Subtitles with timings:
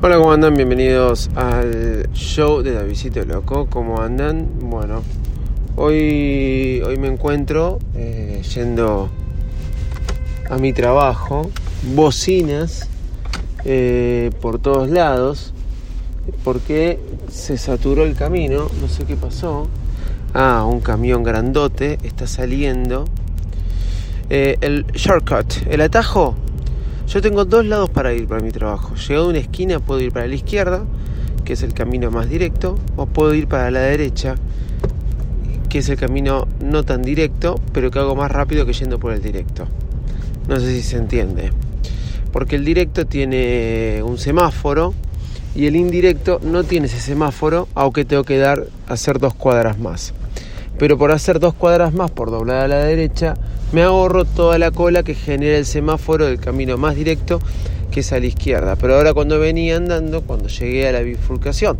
[0.00, 0.54] Hola, ¿cómo andan?
[0.54, 3.66] Bienvenidos al show de Davidito Loco.
[3.68, 4.46] ¿Cómo andan?
[4.60, 5.02] Bueno,
[5.74, 9.08] hoy, hoy me encuentro eh, yendo
[10.48, 11.50] a mi trabajo,
[11.96, 12.88] bocinas
[13.64, 15.52] eh, por todos lados,
[16.44, 19.66] porque se saturó el camino, no sé qué pasó.
[20.32, 23.04] Ah, un camión grandote está saliendo.
[24.30, 26.36] Eh, el shortcut, el atajo
[27.08, 28.94] yo tengo dos lados para ir para mi trabajo.
[28.94, 30.84] Llegado a una esquina puedo ir para la izquierda,
[31.44, 34.34] que es el camino más directo, o puedo ir para la derecha,
[35.70, 39.12] que es el camino no tan directo, pero que hago más rápido que yendo por
[39.12, 39.66] el directo.
[40.48, 41.50] No sé si se entiende.
[42.30, 44.92] Porque el directo tiene un semáforo
[45.54, 50.12] y el indirecto no tiene ese semáforo, aunque tengo que dar hacer dos cuadras más.
[50.78, 53.34] Pero por hacer dos cuadras más por doblar a la derecha,
[53.72, 57.40] me ahorro toda la cola que genera el semáforo del camino más directo
[57.90, 58.76] que es a la izquierda.
[58.76, 61.78] Pero ahora cuando venía andando, cuando llegué a la bifurcación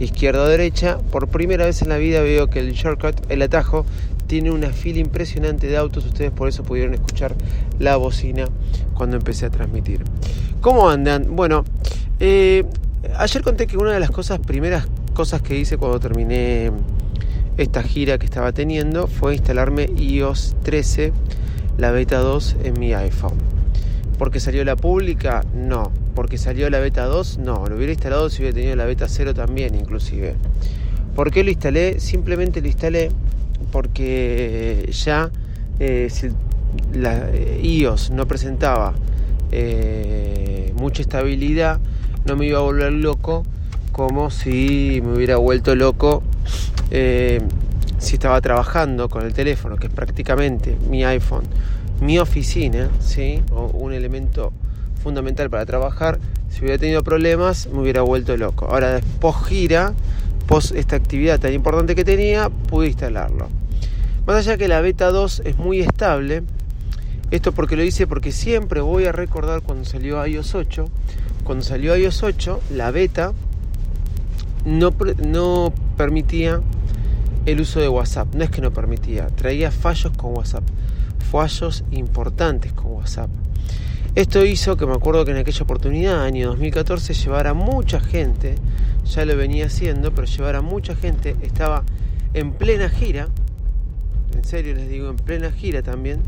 [0.00, 3.84] izquierda o derecha, por primera vez en la vida veo que el shortcut, el atajo,
[4.26, 6.04] tiene una fila impresionante de autos.
[6.06, 7.34] Ustedes por eso pudieron escuchar
[7.78, 8.46] la bocina
[8.94, 10.02] cuando empecé a transmitir.
[10.60, 11.36] ¿Cómo andan?
[11.36, 11.64] Bueno,
[12.18, 12.64] eh,
[13.16, 16.70] ayer conté que una de las cosas, primeras cosas que hice cuando terminé
[17.56, 21.12] esta gira que estaba teniendo fue instalarme iOS 13,
[21.78, 23.38] la beta 2 en mi iPhone.
[24.18, 25.44] ¿Porque salió la pública?
[25.54, 25.92] No.
[26.14, 27.38] ¿Porque salió la beta 2?
[27.38, 27.66] No.
[27.66, 30.34] Lo hubiera instalado si hubiera tenido la beta 0 también, inclusive.
[31.14, 32.00] ¿Por qué lo instalé?
[32.00, 33.10] Simplemente lo instalé
[33.72, 35.30] porque ya
[35.78, 36.28] eh, si
[36.92, 38.94] la eh, iOS no presentaba
[39.52, 41.80] eh, mucha estabilidad,
[42.26, 43.44] no me iba a volver loco
[43.92, 46.22] como si me hubiera vuelto loco
[46.90, 47.40] eh,
[47.98, 51.44] si estaba trabajando con el teléfono, que es prácticamente mi iPhone,
[52.00, 53.42] mi oficina, ¿sí?
[53.74, 54.52] un elemento
[55.02, 58.66] fundamental para trabajar, si hubiera tenido problemas me hubiera vuelto loco.
[58.66, 59.92] Ahora, después gira,
[60.46, 63.48] post esta actividad tan importante que tenía, pude instalarlo.
[64.26, 66.42] Más allá que la beta 2 es muy estable,
[67.30, 70.88] esto porque lo hice porque siempre voy a recordar cuando salió iOS 8,
[71.44, 73.32] cuando salió iOS 8, la beta
[74.64, 74.94] no,
[75.24, 76.60] no permitía
[77.46, 78.34] el uso de WhatsApp.
[78.34, 80.64] No es que no permitía, traía fallos con WhatsApp.
[81.30, 83.30] Fallos importantes con WhatsApp.
[84.16, 88.56] Esto hizo que me acuerdo que en aquella oportunidad, año 2014, llevara mucha gente,
[89.04, 91.84] ya lo venía haciendo, pero llevara mucha gente, estaba
[92.34, 93.28] en plena gira,
[94.36, 96.22] en serio les digo, en plena gira también,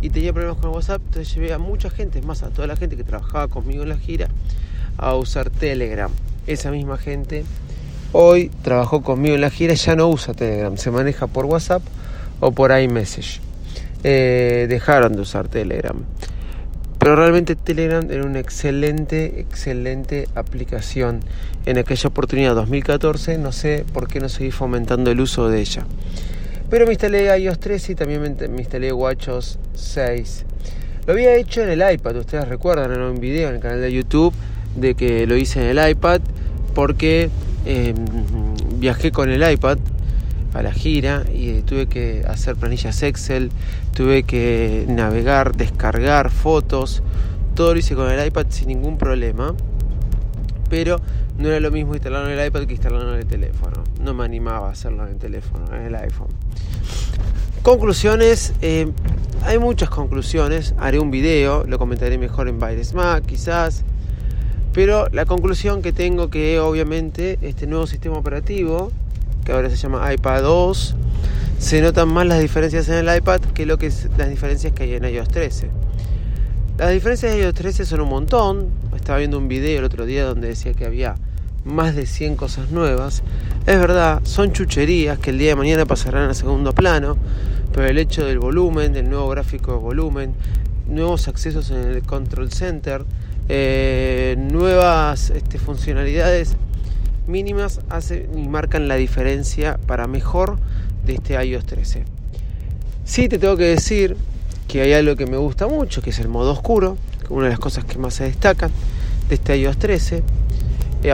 [0.00, 2.96] y tenía problemas con WhatsApp, entonces llevé a mucha gente, más, a toda la gente
[2.96, 4.28] que trabajaba conmigo en la gira,
[4.96, 6.10] a usar Telegram.
[6.46, 7.44] Esa misma gente
[8.12, 11.82] hoy trabajó conmigo en la gira, ya no usa Telegram, se maneja por WhatsApp
[12.40, 13.40] o por iMessage.
[14.02, 15.96] Eh, dejaron de usar Telegram.
[16.98, 21.20] Pero realmente Telegram era una excelente, excelente aplicación
[21.64, 23.38] en aquella oportunidad 2014.
[23.38, 25.86] No sé por qué no seguí fomentando el uso de ella.
[26.68, 30.44] Pero me instalé iOS 13 y también me instalé WatchOS 6.
[31.06, 33.92] Lo había hecho en el iPad, ustedes recuerdan en un video en el canal de
[33.92, 34.34] YouTube
[34.76, 36.20] de que lo hice en el iPad
[36.74, 37.30] porque
[37.66, 37.94] Em,
[38.78, 39.78] viajé con el iPad
[40.54, 43.50] a la gira y tuve que hacer planillas Excel,
[43.94, 47.02] tuve que navegar, descargar fotos,
[47.54, 49.54] todo lo hice con el iPad sin ningún problema,
[50.70, 51.00] pero
[51.38, 54.24] no era lo mismo instalarlo en el iPad que instalarlo en el teléfono, no me
[54.24, 56.28] animaba a hacerlo en el teléfono, en el iPhone.
[57.62, 58.92] Conclusiones, em,
[59.44, 63.84] hay muchas conclusiones, haré un video, lo comentaré mejor en Baires Mac quizás,
[64.72, 68.92] pero la conclusión que tengo que obviamente este nuevo sistema operativo,
[69.44, 70.94] que ahora se llama iPad 2,
[71.58, 74.94] se notan más las diferencias en el iPad que lo que las diferencias que hay
[74.94, 75.70] en iOS 13.
[76.78, 78.68] Las diferencias de iOS 13 son un montón.
[78.96, 81.16] Estaba viendo un video el otro día donde decía que había
[81.64, 83.22] más de 100 cosas nuevas.
[83.66, 87.16] Es verdad, son chucherías que el día de mañana pasarán a segundo plano,
[87.72, 90.34] pero el hecho del volumen, del nuevo gráfico de volumen,
[90.88, 93.04] nuevos accesos en el control center,
[93.52, 96.56] eh, nuevas este, funcionalidades
[97.26, 100.56] mínimas hacen y marcan la diferencia para mejor
[101.04, 102.04] de este iOS 13.
[103.04, 104.16] Sí te tengo que decir
[104.68, 106.96] que hay algo que me gusta mucho, que es el modo oscuro,
[107.28, 108.70] una de las cosas que más se destacan
[109.28, 110.22] de este iOS 13.
[111.02, 111.12] Eh,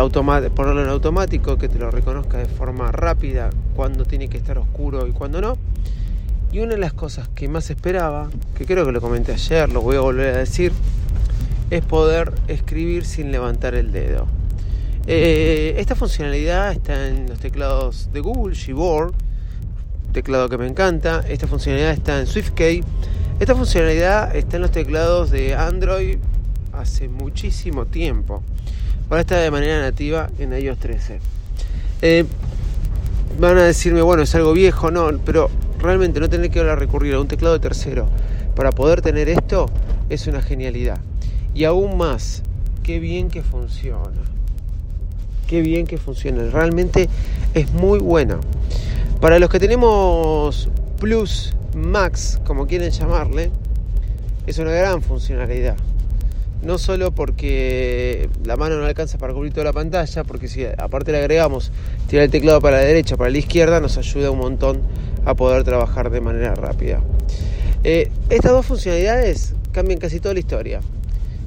[0.55, 5.07] ponerlo en automático, que te lo reconozca de forma rápida cuando tiene que estar oscuro
[5.07, 5.57] y cuando no.
[6.53, 8.29] Y una de las cosas que más esperaba,
[8.59, 10.73] que creo que lo comenté ayer, lo voy a volver a decir,
[11.71, 14.27] es poder escribir sin levantar el dedo.
[15.07, 19.15] Eh, esta funcionalidad está en los teclados de Google, Gboard,
[20.13, 21.25] teclado que me encanta.
[21.29, 22.83] Esta funcionalidad está en SwiftKey.
[23.39, 26.19] Esta funcionalidad está en los teclados de Android,
[26.73, 28.43] hace muchísimo tiempo.
[29.11, 31.21] Ahora está de manera nativa en iOS 13.
[32.03, 32.25] Eh,
[33.39, 37.21] van a decirme, bueno, es algo viejo, no, pero realmente no tener que recurrir a
[37.21, 38.09] un teclado de tercero
[38.55, 39.71] para poder tener esto
[40.09, 40.99] es una genialidad.
[41.57, 42.43] Y aún más,
[42.83, 44.21] qué bien que funciona.
[45.49, 46.51] Qué bien que funciona.
[46.51, 47.09] Realmente
[47.55, 48.39] es muy buena.
[49.23, 50.69] Para los que tenemos
[51.01, 53.51] Plus, Max, como quieren llamarle,
[54.47, 55.77] es una gran funcionalidad.
[56.63, 61.11] No solo porque la mano no alcanza para cubrir toda la pantalla, porque si aparte
[61.11, 61.73] le agregamos
[62.07, 64.83] tirar el teclado para la derecha, para la izquierda, nos ayuda un montón
[65.25, 67.01] a poder trabajar de manera rápida.
[67.83, 70.83] Eh, estas dos funcionalidades cambian casi toda la historia.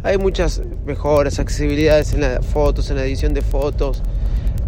[0.02, 4.02] Hay muchas mejoras, accesibilidades en las fotos, en la edición de fotos.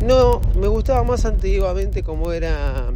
[0.06, 2.92] No, me gustaba más antiguamente como era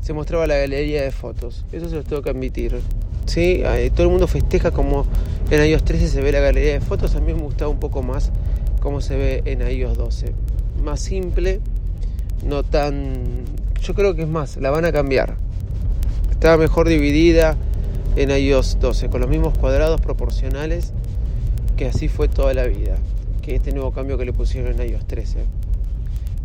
[0.00, 1.66] se mostraba la galería de fotos.
[1.72, 2.80] Eso se los tengo que admitir.
[3.26, 3.62] ¿Sí?
[3.94, 5.04] Todo el mundo festeja como
[5.50, 7.14] en iOS 13 se ve la galería de fotos.
[7.14, 8.30] A mí me gustaba un poco más
[8.80, 10.32] como se ve en iOS 12.
[10.82, 11.60] Más simple,
[12.44, 13.44] no tan...
[13.82, 15.36] Yo creo que es más, la van a cambiar.
[16.30, 17.56] Estaba mejor dividida
[18.16, 20.94] en iOS 12, con los mismos cuadrados proporcionales
[21.80, 22.98] que así fue toda la vida.
[23.40, 25.38] Que este nuevo cambio que le pusieron en iOS 13.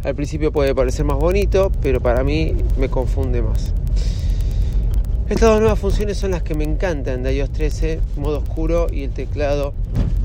[0.05, 3.73] Al principio puede parecer más bonito, pero para mí me confunde más.
[5.27, 9.03] Estas dos nuevas funciones son las que me encantan de iOS 13, modo oscuro y
[9.03, 9.73] el teclado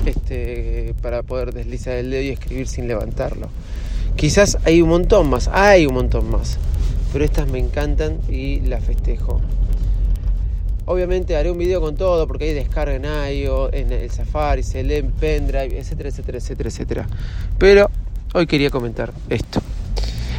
[0.07, 3.49] este, para poder deslizar el dedo y escribir sin levantarlo.
[4.15, 6.57] Quizás hay un montón más, hay un montón más,
[7.13, 9.41] pero estas me encantan y las festejo.
[10.91, 15.13] Obviamente haré un video con todo porque hay descarga en iOS, en el Safari, en
[15.13, 17.07] Pendrive, etcétera, etcétera, etcétera, etcétera.
[17.59, 17.89] Pero
[18.35, 19.61] hoy quería comentar esto.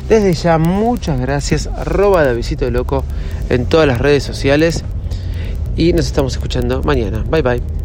[0.09, 1.67] Desde ya, muchas gracias.
[1.67, 3.05] Arroba Davidito Loco
[3.49, 4.83] en todas las redes sociales.
[5.77, 7.23] Y nos estamos escuchando mañana.
[7.29, 7.80] Bye bye.